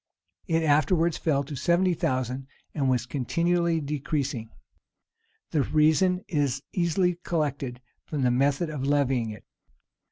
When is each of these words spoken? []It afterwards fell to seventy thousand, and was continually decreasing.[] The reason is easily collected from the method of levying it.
[]It 0.47 0.63
afterwards 0.63 1.19
fell 1.19 1.43
to 1.43 1.55
seventy 1.55 1.93
thousand, 1.93 2.47
and 2.73 2.89
was 2.89 3.05
continually 3.05 3.79
decreasing.[] 3.79 4.49
The 5.51 5.61
reason 5.61 6.23
is 6.27 6.63
easily 6.73 7.19
collected 7.23 7.81
from 8.05 8.23
the 8.23 8.31
method 8.31 8.71
of 8.71 8.83
levying 8.83 9.29
it. 9.29 9.45